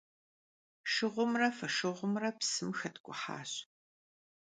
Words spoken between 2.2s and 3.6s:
psım xetk'uhaş.